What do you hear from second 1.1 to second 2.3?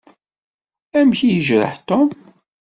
i yejreḥ Tom?